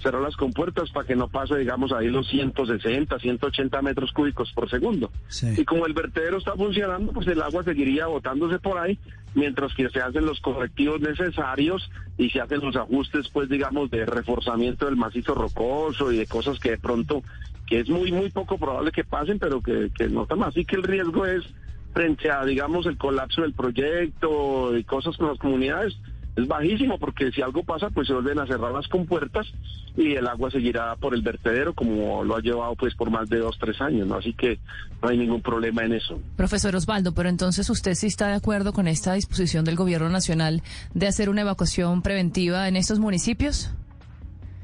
Cerrar 0.00 0.22
las 0.22 0.36
compuertas 0.36 0.90
para 0.90 1.06
que 1.06 1.16
no 1.16 1.28
pase, 1.28 1.56
digamos, 1.56 1.92
ahí 1.92 2.08
los 2.08 2.28
160, 2.28 3.18
180 3.18 3.82
metros 3.82 4.12
cúbicos 4.12 4.52
por 4.52 4.70
segundo. 4.70 5.10
Sí. 5.28 5.52
Y 5.56 5.64
como 5.64 5.86
el 5.86 5.94
vertedero 5.94 6.38
está 6.38 6.54
funcionando, 6.54 7.12
pues 7.12 7.26
el 7.26 7.42
agua 7.42 7.64
seguiría 7.64 8.06
botándose 8.06 8.60
por 8.60 8.78
ahí, 8.78 8.98
mientras 9.34 9.74
que 9.74 9.90
se 9.90 10.00
hacen 10.00 10.24
los 10.24 10.40
correctivos 10.40 11.00
necesarios 11.00 11.90
y 12.16 12.30
se 12.30 12.40
hacen 12.40 12.60
los 12.60 12.76
ajustes, 12.76 13.28
pues, 13.30 13.48
digamos, 13.48 13.90
de 13.90 14.06
reforzamiento 14.06 14.86
del 14.86 14.96
macizo 14.96 15.34
rocoso 15.34 16.12
y 16.12 16.18
de 16.18 16.26
cosas 16.26 16.60
que 16.60 16.70
de 16.70 16.78
pronto 16.78 17.22
que 17.66 17.80
es 17.80 17.88
muy, 17.88 18.12
muy 18.12 18.30
poco 18.30 18.58
probable 18.58 18.92
que 18.92 19.04
pasen, 19.04 19.38
pero 19.38 19.60
que, 19.60 19.90
que 19.96 20.08
no 20.08 20.22
está 20.22 20.36
más. 20.36 20.48
Así 20.48 20.64
que 20.64 20.76
el 20.76 20.82
riesgo 20.82 21.26
es 21.26 21.44
frente 21.92 22.30
a, 22.30 22.44
digamos, 22.44 22.86
el 22.86 22.98
colapso 22.98 23.42
del 23.42 23.54
proyecto 23.54 24.76
y 24.76 24.84
cosas 24.84 25.16
con 25.16 25.28
las 25.28 25.38
comunidades, 25.38 25.96
es 26.36 26.48
bajísimo, 26.48 26.98
porque 26.98 27.30
si 27.30 27.40
algo 27.42 27.62
pasa, 27.62 27.90
pues 27.90 28.08
se 28.08 28.12
vuelven 28.12 28.40
a 28.40 28.46
cerrar 28.46 28.72
las 28.72 28.88
compuertas 28.88 29.46
y 29.96 30.14
el 30.14 30.26
agua 30.26 30.50
seguirá 30.50 30.96
por 30.96 31.14
el 31.14 31.22
vertedero, 31.22 31.74
como 31.74 32.24
lo 32.24 32.34
ha 32.34 32.40
llevado, 32.40 32.74
pues, 32.74 32.96
por 32.96 33.08
más 33.08 33.28
de 33.28 33.38
dos, 33.38 33.56
tres 33.60 33.80
años, 33.80 34.08
¿no? 34.08 34.16
Así 34.16 34.32
que 34.32 34.58
no 35.00 35.10
hay 35.10 35.16
ningún 35.16 35.40
problema 35.40 35.84
en 35.84 35.92
eso. 35.92 36.20
Profesor 36.34 36.74
Osvaldo, 36.74 37.14
pero 37.14 37.28
entonces 37.28 37.70
usted 37.70 37.94
sí 37.94 38.08
está 38.08 38.26
de 38.26 38.34
acuerdo 38.34 38.72
con 38.72 38.88
esta 38.88 39.14
disposición 39.14 39.64
del 39.64 39.76
Gobierno 39.76 40.08
Nacional 40.08 40.62
de 40.92 41.06
hacer 41.06 41.28
una 41.28 41.42
evacuación 41.42 42.02
preventiva 42.02 42.66
en 42.66 42.74
estos 42.74 42.98
municipios? 42.98 43.70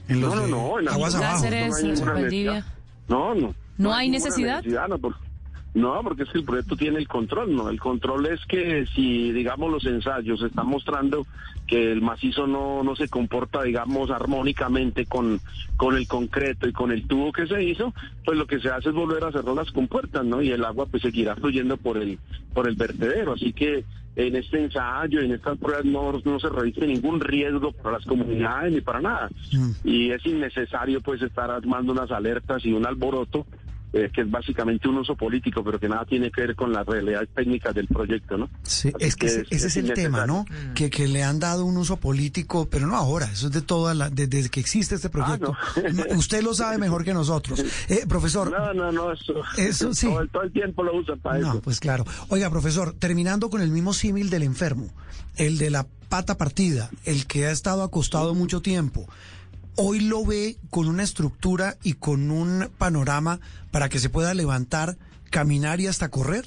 En 0.08 0.20
los 0.20 0.34
no, 0.34 0.48
no, 0.48 0.48
no, 0.48 0.80
en 0.80 0.88
aguas 0.88 1.14
abajo. 1.14 1.34
Cáceres, 1.34 2.02
no 2.02 2.14
hay 2.14 2.62
No, 3.10 3.34
no. 3.34 3.54
¿No 3.76 3.92
hay 3.92 4.08
necesidad? 4.08 4.62
no, 4.88 4.98
por- 4.98 5.16
no, 5.72 6.00
porque 6.02 6.24
es 6.24 6.30
que 6.30 6.38
el 6.38 6.44
proyecto 6.44 6.76
tiene 6.76 6.98
el 6.98 7.06
control, 7.06 7.54
¿no? 7.54 7.68
El 7.68 7.78
control 7.78 8.26
es 8.26 8.44
que 8.46 8.86
si, 8.94 9.30
digamos, 9.30 9.70
los 9.70 9.86
ensayos 9.86 10.42
están 10.42 10.66
mostrando 10.66 11.26
que 11.68 11.92
el 11.92 12.02
macizo 12.02 12.48
no, 12.48 12.82
no 12.82 12.96
se 12.96 13.08
comporta, 13.08 13.62
digamos, 13.62 14.10
armónicamente 14.10 15.06
con, 15.06 15.40
con 15.76 15.96
el 15.96 16.08
concreto 16.08 16.68
y 16.68 16.72
con 16.72 16.90
el 16.90 17.06
tubo 17.06 17.30
que 17.30 17.46
se 17.46 17.62
hizo, 17.62 17.94
pues 18.24 18.36
lo 18.36 18.46
que 18.48 18.58
se 18.58 18.68
hace 18.68 18.88
es 18.88 18.94
volver 18.94 19.22
a 19.22 19.30
cerrar 19.30 19.54
las 19.54 19.70
compuertas, 19.70 20.24
¿no? 20.24 20.42
Y 20.42 20.50
el 20.50 20.64
agua 20.64 20.86
pues 20.86 21.02
seguirá 21.02 21.36
fluyendo 21.36 21.76
por 21.76 21.98
el, 21.98 22.18
por 22.52 22.66
el 22.66 22.74
vertedero. 22.74 23.34
Así 23.34 23.52
que 23.52 23.84
en 24.16 24.34
este 24.34 24.60
ensayo, 24.60 25.20
en 25.20 25.32
estas 25.32 25.56
pruebas 25.58 25.84
no, 25.84 26.20
no 26.24 26.40
se 26.40 26.48
reviste 26.48 26.84
ningún 26.84 27.20
riesgo 27.20 27.70
para 27.70 27.98
las 27.98 28.06
comunidades 28.06 28.72
ni 28.72 28.80
para 28.80 29.00
nada. 29.00 29.30
Mm. 29.52 29.70
Y 29.84 30.10
es 30.10 30.26
innecesario 30.26 31.00
pues 31.00 31.22
estar 31.22 31.48
armando 31.48 31.92
unas 31.92 32.10
alertas 32.10 32.64
y 32.66 32.72
un 32.72 32.86
alboroto 32.86 33.46
eh, 33.92 34.10
que 34.14 34.20
es 34.22 34.30
básicamente 34.30 34.88
un 34.88 34.98
uso 34.98 35.16
político, 35.16 35.64
pero 35.64 35.78
que 35.80 35.88
nada 35.88 36.04
tiene 36.04 36.30
que 36.30 36.42
ver 36.42 36.54
con 36.54 36.72
las 36.72 36.86
realidades 36.86 37.28
técnicas 37.34 37.74
del 37.74 37.86
proyecto, 37.88 38.36
¿no? 38.38 38.48
Sí, 38.62 38.92
Así 38.94 39.04
es 39.06 39.16
que 39.16 39.26
ese, 39.26 39.42
ese 39.50 39.66
es 39.66 39.76
el 39.76 39.92
tema, 39.94 40.26
¿no? 40.26 40.44
Que, 40.74 40.90
que 40.90 41.08
le 41.08 41.24
han 41.24 41.40
dado 41.40 41.64
un 41.64 41.76
uso 41.76 41.96
político, 41.96 42.68
pero 42.70 42.86
no 42.86 42.96
ahora, 42.96 43.26
eso 43.32 43.48
es 43.48 43.52
de 43.52 43.62
toda 43.62 43.94
la, 43.94 44.08
de- 44.10 44.26
desde 44.28 44.48
que 44.48 44.60
existe 44.60 44.94
este 44.94 45.10
proyecto. 45.10 45.56
no. 45.92 46.04
Usted 46.16 46.42
lo 46.42 46.54
sabe 46.54 46.78
mejor 46.78 47.04
que 47.04 47.14
nosotros. 47.14 47.62
Eh, 47.88 48.04
profesor, 48.08 48.50
No, 48.50 48.72
no, 48.74 48.92
no, 48.92 49.12
eso, 49.12 49.34
Eso 49.56 49.92
sí. 49.94 50.06
todo, 50.06 50.20
el- 50.20 50.28
todo 50.30 50.42
el 50.42 50.52
tiempo 50.52 50.82
lo 50.84 50.96
usan 50.96 51.18
para 51.18 51.38
No, 51.38 51.50
eso. 51.50 51.62
pues 51.62 51.80
claro. 51.80 52.04
Oiga, 52.28 52.48
profesor, 52.50 52.94
terminando 52.98 53.50
con 53.50 53.60
el 53.62 53.70
mismo 53.70 53.92
símil 53.92 54.30
del 54.30 54.42
enfermo, 54.44 54.92
el 55.36 55.58
de 55.58 55.70
la 55.70 55.86
pata 56.08 56.36
partida, 56.36 56.90
el 57.04 57.26
que 57.26 57.46
ha 57.46 57.50
estado 57.50 57.82
acostado 57.82 58.34
mucho 58.34 58.60
tiempo, 58.62 59.08
hoy 59.82 60.00
lo 60.00 60.24
ve 60.26 60.56
con 60.68 60.88
una 60.88 61.02
estructura 61.02 61.76
y 61.82 61.94
con 61.94 62.30
un 62.30 62.68
panorama 62.76 63.40
para 63.70 63.88
que 63.88 63.98
se 63.98 64.10
pueda 64.10 64.34
levantar, 64.34 64.96
caminar 65.30 65.80
y 65.80 65.86
hasta 65.86 66.10
correr. 66.10 66.44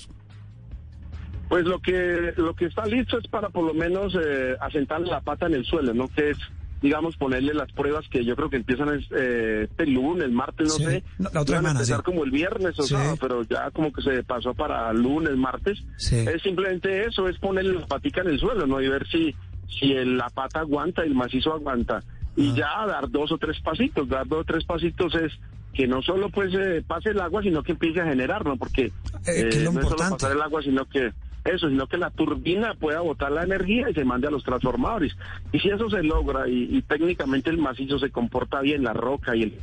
Pues 1.49 1.65
lo 1.65 1.79
que 1.79 2.33
lo 2.37 2.53
que 2.55 2.65
está 2.65 2.85
listo 2.85 3.17
es 3.17 3.27
para 3.27 3.49
por 3.49 3.65
lo 3.65 3.73
menos 3.73 4.15
eh, 4.15 4.55
asentarle 4.61 5.07
la 5.07 5.21
pata 5.21 5.45
en 5.47 5.55
el 5.55 5.65
suelo, 5.65 5.93
¿no? 5.93 6.07
Que 6.07 6.31
es, 6.31 6.37
digamos, 6.81 7.15
ponerle 7.17 7.53
las 7.53 7.71
pruebas 7.73 8.05
que 8.09 8.25
yo 8.25 8.35
creo 8.35 8.49
que 8.49 8.55
empiezan 8.57 8.89
eh, 9.15 9.67
este 9.69 9.85
lunes, 9.87 10.31
martes, 10.31 10.67
no 10.69 10.73
Sí, 10.75 10.83
sé. 10.85 11.03
la 11.19 11.41
otra 11.41 11.41
Iban 11.41 11.43
a 11.43 11.45
semana, 11.55 11.71
empezar 11.79 11.97
sí. 11.97 12.03
como 12.03 12.23
el 12.23 12.31
viernes 12.31 12.79
o 12.79 12.83
Sí. 12.83 12.93
sábado, 12.93 13.17
pero 13.19 13.43
ya 13.43 13.69
como 13.71 13.91
que 13.93 14.01
se 14.01 14.23
pasó 14.23 14.53
para 14.53 14.91
lunes, 14.93 15.35
martes. 15.37 15.79
Sí. 15.97 16.17
Es 16.17 16.41
simplemente 16.41 17.05
eso, 17.05 17.27
es 17.27 17.37
ponerle 17.39 17.73
la 17.79 17.85
patica 17.87 18.21
en 18.21 18.29
el 18.29 18.39
suelo, 18.39 18.65
¿no? 18.65 18.81
Y 18.81 18.87
ver 18.87 19.05
si, 19.09 19.35
si 19.79 19.91
el- 19.93 20.17
la 20.17 20.29
pata 20.29 20.59
aguanta, 20.61 21.03
el 21.03 21.13
macizo 21.13 21.53
aguanta. 21.53 22.03
Y 22.35 22.49
Ah. 22.51 22.53
ya 22.55 22.85
dar 22.87 23.09
dos 23.09 23.31
o 23.31 23.37
tres 23.37 23.59
pasitos, 23.61 24.07
dar 24.09 24.27
dos 24.27 24.39
o 24.41 24.43
tres 24.43 24.63
pasitos 24.65 25.13
es 25.15 25.31
que 25.73 25.87
no 25.87 26.01
solo 26.01 26.29
pues 26.29 26.53
eh, 26.53 26.83
pase 26.85 27.09
el 27.09 27.19
agua, 27.19 27.41
sino 27.41 27.63
que 27.63 27.71
empiece 27.73 28.01
a 28.01 28.05
generar, 28.05 28.45
¿no? 28.45 28.57
Porque 28.57 28.91
Eh, 29.25 29.61
lo 29.63 29.71
no 29.71 29.79
es 29.81 29.87
solo 29.87 29.97
pasar 29.97 30.31
el 30.31 30.41
agua, 30.41 30.61
sino 30.61 30.85
que 30.85 31.11
eso, 31.45 31.67
sino 31.67 31.87
que 31.87 31.97
la 31.97 32.09
turbina 32.09 32.73
pueda 32.75 33.01
botar 33.01 33.31
la 33.31 33.43
energía 33.43 33.89
y 33.89 33.93
se 33.93 34.05
mande 34.05 34.27
a 34.27 34.31
los 34.31 34.43
transformadores. 34.43 35.15
Y 35.51 35.59
si 35.59 35.69
eso 35.69 35.89
se 35.89 36.01
logra 36.03 36.47
y, 36.47 36.69
y 36.77 36.81
técnicamente 36.83 37.49
el 37.49 37.57
macizo 37.57 37.99
se 37.99 38.11
comporta 38.11 38.61
bien, 38.61 38.83
la 38.83 38.93
roca 38.93 39.35
y 39.35 39.43
el 39.43 39.53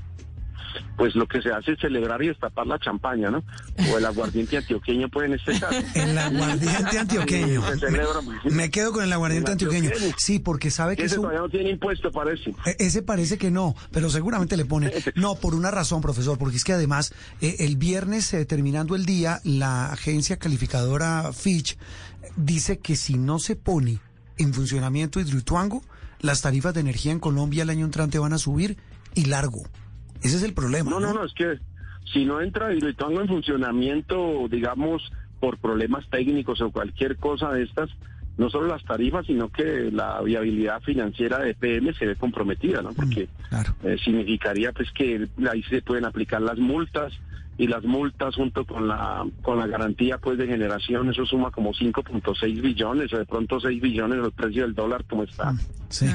pues 0.96 1.14
lo 1.14 1.26
que 1.26 1.40
se 1.42 1.50
hace 1.50 1.72
es 1.72 1.80
celebrar 1.80 2.22
y 2.22 2.28
destapar 2.28 2.66
la 2.66 2.78
champaña, 2.78 3.30
¿no? 3.30 3.42
O 3.92 3.98
el 3.98 4.04
aguardiente 4.04 4.56
antioqueño, 4.56 5.08
pues 5.08 5.26
en 5.26 5.34
este 5.34 5.58
caso. 5.58 5.80
El 5.94 6.16
aguardiente 6.18 6.98
antioqueño. 6.98 7.62
me, 8.50 8.70
quedo 8.70 8.92
con 8.92 9.04
el 9.04 9.12
aguardiente 9.12 9.52
antioqueño. 9.52 9.90
Sí, 10.16 10.38
porque 10.38 10.70
sabe 10.70 10.96
que 10.96 11.04
ese 11.04 11.16
todavía 11.16 11.40
no 11.40 11.48
tiene 11.48 11.70
impuesto, 11.70 12.10
parece. 12.10 12.50
E, 12.66 12.76
ese 12.78 13.02
parece 13.02 13.38
que 13.38 13.50
no, 13.50 13.74
pero 13.92 14.10
seguramente 14.10 14.56
le 14.56 14.64
pone. 14.64 14.92
No, 15.14 15.34
por 15.34 15.54
una 15.54 15.70
razón, 15.70 16.00
profesor, 16.00 16.38
porque 16.38 16.56
es 16.56 16.64
que 16.64 16.72
además 16.72 17.12
eh, 17.40 17.56
el 17.60 17.76
viernes 17.76 18.32
eh, 18.32 18.44
terminando 18.46 18.94
el 18.94 19.04
día, 19.04 19.40
la 19.44 19.92
agencia 19.92 20.38
calificadora 20.38 21.32
Fitch 21.32 21.76
dice 22.36 22.78
que 22.78 22.96
si 22.96 23.18
no 23.18 23.38
se 23.38 23.56
pone 23.56 23.98
en 24.38 24.54
funcionamiento 24.54 25.20
Hidroituango, 25.20 25.82
las 26.20 26.42
tarifas 26.42 26.74
de 26.74 26.80
energía 26.80 27.12
en 27.12 27.20
Colombia 27.20 27.62
el 27.62 27.70
año 27.70 27.84
entrante 27.84 28.18
van 28.18 28.32
a 28.32 28.38
subir 28.38 28.76
y 29.14 29.26
largo. 29.26 29.62
Ese 30.22 30.36
es 30.36 30.42
el 30.42 30.54
problema. 30.54 30.90
No, 30.90 31.00
no, 31.00 31.12
no, 31.14 31.24
es 31.24 31.32
que 31.32 31.58
si 32.12 32.24
no 32.24 32.40
entra 32.40 32.74
Hidroituango 32.74 33.20
en 33.20 33.28
funcionamiento, 33.28 34.46
digamos, 34.50 35.10
por 35.38 35.58
problemas 35.58 36.08
técnicos 36.10 36.60
o 36.60 36.70
cualquier 36.70 37.16
cosa 37.16 37.50
de 37.50 37.62
estas, 37.62 37.90
no 38.36 38.48
solo 38.50 38.68
las 38.68 38.84
tarifas, 38.84 39.26
sino 39.26 39.50
que 39.50 39.90
la 39.92 40.20
viabilidad 40.22 40.80
financiera 40.80 41.38
de 41.38 41.54
PM 41.54 41.92
se 41.94 42.06
ve 42.06 42.16
comprometida, 42.16 42.82
¿no? 42.82 42.92
Porque 42.92 43.28
mm, 43.50 43.86
eh, 43.86 43.96
significaría 44.02 44.72
pues 44.72 44.90
que 44.92 45.28
ahí 45.50 45.62
se 45.64 45.82
pueden 45.82 46.04
aplicar 46.04 46.40
las 46.40 46.58
multas, 46.58 47.12
y 47.60 47.66
las 47.66 47.84
multas 47.84 48.34
junto 48.36 48.64
con 48.64 48.88
la 48.88 49.22
con 49.42 49.58
la 49.58 49.66
garantía 49.66 50.16
pues 50.16 50.38
de 50.38 50.46
generación 50.46 51.10
eso 51.10 51.26
suma 51.26 51.50
como 51.50 51.74
5.6 51.74 52.62
billones 52.62 53.12
o 53.12 53.18
de 53.18 53.26
pronto 53.26 53.60
6 53.60 53.82
billones 53.82 54.24
el 54.24 54.32
precio 54.32 54.62
del 54.62 54.74
dólar 54.74 55.04
como 55.04 55.24
está. 55.24 55.52
Mm, 55.52 55.58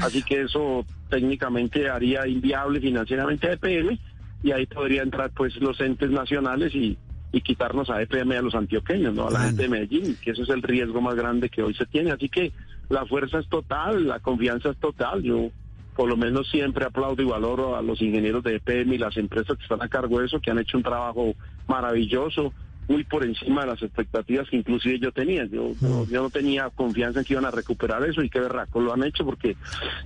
así 0.01 0.23
que 0.23 0.41
eso 0.41 0.83
técnicamente 1.07 1.87
haría 1.87 2.27
inviable 2.27 2.81
financieramente 2.81 3.47
a 3.47 3.53
EPM 3.53 3.99
y 4.41 4.53
ahí 4.53 4.65
podría 4.65 5.03
entrar 5.03 5.29
pues 5.35 5.55
los 5.57 5.79
entes 5.81 6.09
nacionales 6.09 6.73
y, 6.73 6.97
y 7.31 7.41
quitarnos 7.41 7.91
a 7.91 8.01
EPM 8.01 8.31
a 8.31 8.41
los 8.41 8.55
antioqueños 8.55 9.13
no 9.13 9.27
a 9.27 9.31
la 9.31 9.41
gente 9.41 9.61
de 9.61 9.69
Medellín 9.69 10.17
que 10.23 10.31
eso 10.31 10.41
es 10.41 10.49
el 10.49 10.63
riesgo 10.63 10.99
más 10.99 11.13
grande 11.13 11.49
que 11.49 11.61
hoy 11.61 11.75
se 11.75 11.85
tiene. 11.85 12.09
Así 12.09 12.27
que 12.27 12.53
la 12.89 13.05
fuerza 13.05 13.37
es 13.37 13.47
total 13.49 14.07
la 14.07 14.19
confianza 14.19 14.71
es 14.71 14.77
total 14.77 15.21
yo 15.21 15.51
por 15.95 16.09
lo 16.09 16.17
menos 16.17 16.49
siempre 16.49 16.85
aplaudo 16.85 17.21
y 17.21 17.25
valoro 17.25 17.75
a 17.75 17.81
los 17.81 18.01
ingenieros 18.01 18.43
de 18.43 18.55
EPM 18.55 18.93
y 18.93 18.97
las 18.97 19.15
empresas 19.17 19.57
que 19.57 19.63
están 19.63 19.81
a 19.81 19.87
cargo 19.87 20.19
de 20.19 20.25
eso, 20.25 20.39
que 20.39 20.51
han 20.51 20.59
hecho 20.59 20.77
un 20.77 20.83
trabajo 20.83 21.33
maravilloso, 21.67 22.53
muy 22.87 23.03
por 23.03 23.23
encima 23.23 23.61
de 23.61 23.67
las 23.67 23.81
expectativas 23.81 24.49
que 24.49 24.57
inclusive 24.57 24.99
yo 24.99 25.11
tenía. 25.11 25.45
Yo, 25.45 25.71
no, 25.81 26.05
yo 26.05 26.21
no 26.21 26.29
tenía 26.29 26.69
confianza 26.69 27.19
en 27.19 27.25
que 27.25 27.33
iban 27.33 27.45
a 27.45 27.51
recuperar 27.51 28.03
eso 28.03 28.21
y 28.21 28.29
qué 28.29 28.39
berraco 28.39 28.79
lo 28.79 28.93
han 28.93 29.03
hecho 29.03 29.25
porque 29.25 29.55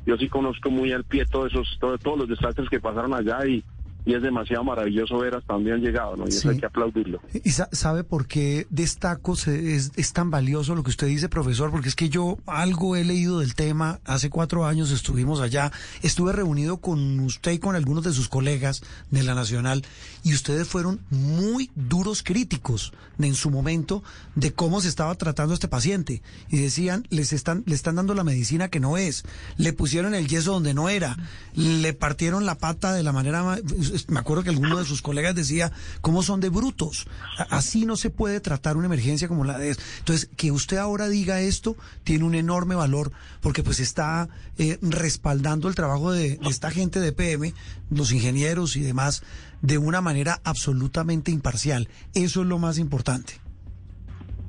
yo 0.05 0.15
sí 0.17 0.29
conozco 0.29 0.69
muy 0.69 0.91
al 0.91 1.03
pie 1.03 1.25
todos 1.25 1.51
esos, 1.51 1.77
todos 1.79 2.17
los 2.17 2.29
desastres 2.29 2.69
que 2.69 2.79
pasaron 2.79 3.13
allá 3.13 3.46
y, 3.46 3.63
y 4.10 4.16
es 4.16 4.24
demasiado 4.24 4.63
maravilloso 4.63 5.20
ver 5.20 5.36
hasta 5.36 5.54
dónde 5.54 5.72
han 5.72 5.82
llegado, 5.82 6.16
¿no? 6.16 6.25
Y 6.25 6.30
eso 6.30 6.50
hay 6.50 6.58
que 6.58 6.66
aplaudirlo. 6.66 7.22
¿Y 7.32 7.51
sabe 7.51 8.04
por 8.04 8.25
qué 8.25 8.66
destaco 8.72 9.34
es, 9.34 9.92
es 9.96 10.13
tan 10.13 10.32
valioso 10.32 10.74
lo 10.74 10.82
que 10.82 10.89
usted 10.89 11.06
dice, 11.06 11.30
profesor? 11.30 11.70
Porque 11.70 11.89
es 11.89 11.96
que 11.96 12.10
yo 12.10 12.39
algo 12.48 12.96
he 12.96 13.04
leído 13.04 13.38
del 13.38 13.54
tema, 13.54 14.00
hace 14.06 14.32
cuatro 14.32 14.66
años 14.66 14.89
estuvimos 14.89 15.42
allá, 15.42 15.72
estuve 16.01 16.34
reunido 16.34 16.78
con 16.78 17.20
usted 17.20 17.51
y 17.51 17.60
con 17.60 17.75
algunos 17.75 18.04
de 18.04 18.12
sus 18.12 18.30
colegas 18.30 18.82
de 19.12 19.22
la 19.22 19.36
Nacional, 19.36 19.84
y 20.24 20.34
ustedes 20.34 20.68
fueron 20.68 21.01
muy 21.12 21.70
duros 21.75 22.24
críticos 22.24 22.94
en 23.20 23.36
su 23.36 23.51
momento 23.51 24.01
de 24.34 24.54
cómo 24.54 24.82
se 24.82 24.88
estaba 24.88 25.13
tratando 25.13 25.54
a 25.54 25.56
este 25.56 25.68
paciente. 25.68 26.24
Y 26.50 26.58
decían, 26.58 27.06
les 27.12 27.32
están, 27.32 27.62
le 27.68 27.75
están 27.75 27.98
dando 27.98 28.16
la 28.16 28.24
medicina 28.24 28.70
que 28.70 28.80
no 28.80 28.98
es, 28.98 29.24
le 29.58 29.72
pusieron 29.72 30.16
el 30.16 30.28
yeso 30.28 30.54
donde 30.54 30.74
no 30.74 30.89
era, 30.89 31.16
le 31.54 31.94
partieron 31.94 32.48
la 32.48 32.56
pata 32.56 32.92
de 32.92 33.04
la 33.04 33.12
manera 33.12 33.44
más 33.44 33.62
me 34.08 34.20
acuerdo 34.20 34.44
que 34.44 34.50
alguno 34.50 34.77
de 34.77 34.86
sus 34.86 35.01
colegas 35.01 35.36
decía, 35.36 35.72
¿cómo 36.01 36.24
son 36.24 36.39
de 36.39 36.50
brutos? 36.50 37.08
Así 37.50 37.86
no 37.86 37.96
se 37.96 38.10
puede 38.10 38.39
tratar 38.39 38.77
una 38.77 38.88
emergencia 38.88 39.27
como 39.27 39.44
la 39.44 39.58
de 39.58 39.75
Entonces, 40.00 40.29
que 40.36 40.51
usted 40.51 40.77
ahora 40.77 41.08
diga 41.10 41.41
esto 41.41 41.75
tiene 42.03 42.25
un 42.25 42.36
enorme 42.36 42.75
valor 42.75 43.12
porque 43.41 43.63
pues 43.63 43.79
está 43.79 44.29
eh, 44.58 44.77
respaldando 44.82 45.68
el 45.68 45.75
trabajo 45.75 46.12
de, 46.12 46.39
esta 46.50 46.72
gente 46.72 47.00
de 47.00 47.12
PM, 47.12 47.53
los 47.89 48.12
ingenieros 48.12 48.75
y 48.75 48.82
demás, 48.82 49.24
de 49.62 49.77
una 49.77 50.01
manera 50.01 50.39
absolutamente 50.44 51.32
imparcial. 51.32 51.88
Eso 52.13 52.41
es 52.41 52.48
lo 52.48 52.60
más 52.60 52.77
importante. 52.77 53.34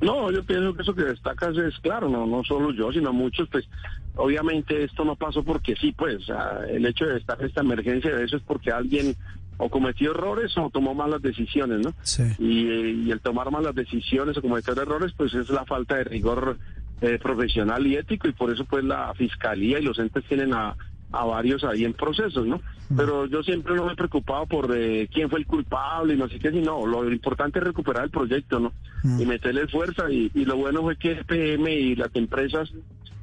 No, 0.01 0.31
yo 0.33 0.43
pienso 0.45 0.75
que 0.75 0.83
eso 0.83 0.95
que 0.95 1.05
destacas 1.05 1.57
es 1.59 1.79
claro, 1.81 2.09
no, 2.09 2.27
no 2.27 2.43
solo 2.43 2.73
yo, 2.73 2.91
sino 2.91 3.13
muchos, 3.13 3.49
pues 3.51 3.69
obviamente 4.17 4.85
esto 4.85 5.05
no 5.05 5.15
pasó 5.15 5.43
porque 5.43 5.77
sí, 5.77 5.93
pues 5.93 6.25
el 6.69 6.87
hecho 6.87 7.05
de 7.05 7.19
estar 7.19 7.43
esta 7.45 7.61
emergencia 7.61 8.15
de 8.15 8.25
eso 8.25 8.37
es 8.37 8.43
porque 8.43 8.71
alguien 8.71 9.15
o 9.61 9.69
cometió 9.69 10.11
errores 10.13 10.57
o 10.57 10.71
tomó 10.71 10.95
malas 10.95 11.23
decisiones, 11.23 11.81
¿no? 11.81 11.95
Sí. 12.03 12.25
Y, 12.39 13.11
el 13.11 13.21
tomar 13.21 13.51
malas 13.51 13.75
decisiones 13.75 14.37
o 14.37 14.43
cometer 14.43 14.79
errores, 14.79 15.13
pues 15.17 15.35
es 15.35 15.51
la 15.51 15.65
falta 15.65 15.97
de 15.97 16.05
rigor 16.05 16.59
eh, 17.01 17.19
profesional 17.23 17.87
y 17.87 17.97
ético 17.97 18.29
y 18.29 18.33
por 18.33 18.53
eso 18.53 18.65
pues 18.65 18.85
la 18.85 19.13
fiscalía 19.15 19.79
y 19.79 19.83
los 19.83 19.99
entes 19.99 20.25
tienen 20.25 20.55
a, 20.55 20.77
a 21.13 21.25
varios 21.25 21.65
ahí 21.65 21.85
en 21.85 21.93
procesos, 21.93 22.47
¿no? 22.47 22.61
Mm. 22.89 22.97
Pero 22.97 23.27
yo 23.27 23.43
siempre 23.43 23.75
no 23.75 23.87
me 23.87 23.93
he 23.93 23.97
preocupado 23.97 24.47
por 24.47 24.71
eh, 24.77 25.09
quién 25.13 25.29
fue 25.29 25.41
el 25.41 25.47
culpable 25.47 26.15
y 26.15 26.17
no 26.17 26.29
sé 26.29 26.39
qué, 26.39 26.51
sino 26.51 26.87
lo 26.87 27.11
importante 27.11 27.59
es 27.59 27.65
recuperar 27.65 28.05
el 28.05 28.11
proyecto, 28.11 28.61
¿no? 28.61 28.73
Mm. 29.03 29.21
Y 29.21 29.27
meterle 29.27 29.67
fuerza 29.69 30.11
y, 30.11 30.31
y 30.35 30.45
lo 30.45 30.57
bueno 30.57 30.83
fue 30.83 30.97
que 30.97 31.17
PM 31.25 31.73
y 31.73 31.97
las 31.97 32.15
empresas 32.15 32.73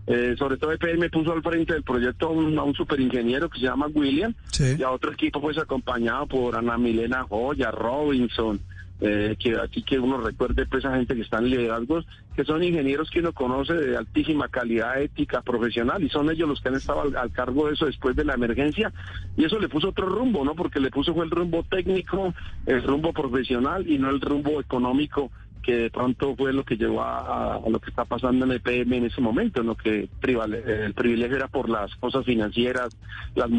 eh, 0.07 0.35
sobre 0.37 0.55
todo 0.55 0.71
EPM 0.71 1.09
puso 1.09 1.33
al 1.33 1.43
frente 1.43 1.73
del 1.73 1.83
proyecto 1.83 2.27
a 2.27 2.31
un, 2.31 2.57
un 2.57 2.73
superingeniero 2.73 3.49
que 3.49 3.59
se 3.59 3.65
llama 3.65 3.87
William 3.87 4.33
y 4.57 4.81
a 4.81 4.91
otro 4.91 5.11
equipo 5.11 5.41
pues 5.41 5.57
acompañado 5.57 6.25
por 6.27 6.55
Ana 6.55 6.77
Milena 6.77 7.23
Joya, 7.23 7.71
Robinson, 7.71 8.57
eh, 9.01 9.35
que 9.37 9.59
aquí 9.59 9.83
que 9.83 9.99
uno 9.99 10.17
recuerde 10.17 10.65
pues 10.65 10.85
a 10.85 10.95
gente 10.95 11.13
que 11.13 11.21
está 11.21 11.39
en 11.39 11.49
liderazgos, 11.49 12.07
que 12.35 12.45
son 12.45 12.63
ingenieros 12.63 13.09
que 13.09 13.19
uno 13.19 13.33
conoce 13.33 13.73
de 13.73 13.97
altísima 13.97 14.47
calidad 14.47 15.01
ética 15.01 15.41
profesional 15.41 16.01
y 16.01 16.09
son 16.09 16.31
ellos 16.31 16.47
los 16.47 16.61
que 16.61 16.69
han 16.69 16.75
estado 16.75 17.01
al, 17.01 17.31
cargo 17.33 17.67
de 17.67 17.73
eso 17.73 17.85
después 17.85 18.15
de 18.15 18.23
la 18.23 18.35
emergencia 18.35 18.93
y 19.35 19.43
eso 19.43 19.59
le 19.59 19.67
puso 19.67 19.89
otro 19.89 20.07
rumbo, 20.07 20.45
¿no? 20.45 20.55
Porque 20.55 20.79
le 20.79 20.89
puso 20.89 21.13
fue 21.13 21.25
el 21.25 21.31
rumbo 21.31 21.63
técnico, 21.63 22.33
el 22.65 22.81
rumbo 22.81 23.11
profesional 23.11 23.87
y 23.87 23.97
no 23.97 24.09
el 24.09 24.21
rumbo 24.21 24.61
económico 24.61 25.31
que 25.67 25.75
de 25.75 25.89
pronto 25.89 26.33
fue 26.37 26.53
lo 26.53 26.63
que 26.63 26.77
llevó 26.77 27.03
a, 27.03 27.59
lo 27.67 27.81
que 27.81 27.89
está 27.89 28.05
pasando 28.05 28.45
en 28.45 28.53
el 28.53 28.61
PM 28.61 28.95
en 28.95 29.05
ese 29.07 29.19
momento, 29.19 29.59
en 29.59 29.67
lo 29.67 29.75
que 29.75 30.07
el 30.21 30.93
privilegio 30.93 31.35
era 31.35 31.49
por 31.49 31.67
las 31.67 31.93
cosas 31.97 32.25
financieras, 32.25 32.95
las 33.35 33.49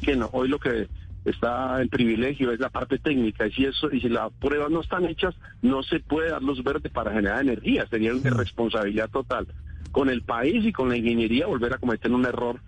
que 0.00 0.16
no, 0.16 0.30
hoy 0.32 0.48
lo 0.48 0.58
que 0.58 0.88
está 1.26 1.82
el 1.82 1.90
privilegio 1.90 2.52
es 2.52 2.58
la 2.58 2.70
parte 2.70 2.98
técnica 2.98 3.46
y 3.46 3.52
si 3.52 3.66
eso 3.66 3.92
y 3.92 4.00
si 4.00 4.08
las 4.08 4.32
pruebas 4.40 4.70
no 4.70 4.80
están 4.80 5.04
hechas 5.04 5.34
no 5.60 5.82
se 5.82 6.00
puede 6.00 6.30
dar 6.30 6.42
luz 6.42 6.64
verde 6.64 6.88
para 6.88 7.12
generar 7.12 7.42
energía 7.42 7.86
sería 7.90 8.14
una 8.14 8.30
responsabilidad 8.30 9.10
total. 9.10 9.46
Con 9.92 10.08
el 10.08 10.22
país 10.22 10.64
y 10.64 10.72
con 10.72 10.88
la 10.88 10.96
ingeniería 10.96 11.46
volver 11.46 11.74
a 11.74 11.78
cometer 11.78 12.10
un 12.12 12.24
error 12.24 12.60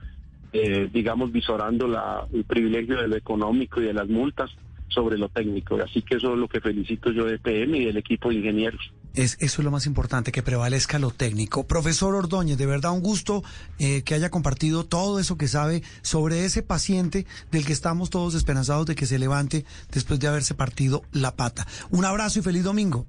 eh, 0.53 0.91
digamos 0.93 1.33
visorando 1.33 1.89
la, 1.89 2.27
el 2.35 2.45
privilegio 2.45 3.01
de 3.01 3.09
lo 3.09 3.17
económico 3.17 3.81
y 3.81 3.85
de 3.85 3.95
las 3.95 4.09
multas 4.09 4.51
sobre 4.91 5.19
lo 5.19 5.29
técnico. 5.29 5.77
Así 5.77 6.03
que 6.03 6.17
eso 6.17 6.33
es 6.33 6.39
lo 6.39 6.49
que 6.49 6.61
felicito 6.61 7.11
yo 7.11 7.25
de 7.25 7.39
PM 7.39 7.79
y 7.79 7.87
del 7.87 7.97
equipo 7.97 8.29
de 8.29 8.37
ingenieros. 8.37 8.93
Es, 9.15 9.37
eso 9.41 9.61
es 9.61 9.65
lo 9.65 9.71
más 9.71 9.87
importante, 9.87 10.33
que 10.33 10.43
prevalezca 10.43 10.99
lo 10.99 11.11
técnico. 11.11 11.67
Profesor 11.67 12.15
Ordóñez, 12.15 12.59
de 12.59 12.67
verdad 12.67 12.93
un 12.93 13.01
gusto 13.01 13.43
eh, 13.79 14.03
que 14.03 14.15
haya 14.15 14.31
compartido 14.31 14.85
todo 14.85 15.19
eso 15.19 15.37
que 15.37 15.49
sabe 15.49 15.83
sobre 16.03 16.45
ese 16.45 16.63
paciente 16.63 17.27
del 17.51 17.65
que 17.65 17.73
estamos 17.73 18.11
todos 18.11 18.35
esperanzados 18.35 18.87
de 18.87 18.95
que 18.95 19.07
se 19.07 19.19
levante 19.19 19.65
después 19.93 20.21
de 20.21 20.29
haberse 20.29 20.55
partido 20.55 21.03
la 21.13 21.35
pata. 21.35 21.67
Un 21.91 22.05
abrazo 22.05 22.39
y 22.39 22.43
feliz 22.43 22.65
domingo. 22.65 23.07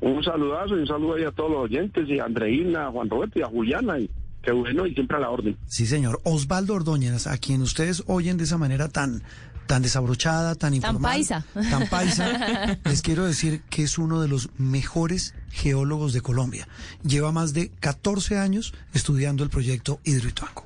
Un 0.00 0.22
saludazo 0.24 0.76
y 0.76 0.80
un 0.80 0.86
saludo 0.86 1.14
ahí 1.14 1.24
a 1.24 1.32
todos 1.32 1.50
los 1.50 1.64
oyentes 1.64 2.08
y 2.08 2.18
a 2.18 2.24
Andreina, 2.24 2.86
a 2.86 2.90
Juan 2.90 3.10
Roberto 3.10 3.38
y 3.38 3.42
a 3.42 3.46
Juliana 3.46 3.98
y 3.98 4.08
qué 4.42 4.52
bueno 4.52 4.86
y 4.86 4.94
siempre 4.94 5.16
a 5.18 5.20
la 5.20 5.30
orden. 5.30 5.56
Sí, 5.66 5.86
señor. 5.86 6.20
Osvaldo 6.24 6.74
Ordóñez, 6.74 7.26
a 7.26 7.36
quien 7.36 7.60
ustedes 7.60 8.02
oyen 8.06 8.38
de 8.38 8.44
esa 8.44 8.56
manera 8.56 8.88
tan 8.88 9.22
tan 9.70 9.82
desabrochada, 9.82 10.56
tan 10.56 10.74
informal, 10.74 11.00
tan 11.00 11.02
paisa, 11.12 11.46
tan 11.70 11.88
paisa, 11.88 12.80
les 12.84 13.02
quiero 13.02 13.24
decir 13.24 13.62
que 13.70 13.84
es 13.84 13.98
uno 13.98 14.20
de 14.20 14.26
los 14.26 14.50
mejores 14.58 15.32
geólogos 15.52 16.12
de 16.12 16.20
Colombia. 16.20 16.66
Lleva 17.04 17.30
más 17.30 17.52
de 17.52 17.70
14 17.78 18.36
años 18.36 18.74
estudiando 18.94 19.44
el 19.44 19.50
proyecto 19.50 20.00
Hidroituango. 20.02 20.64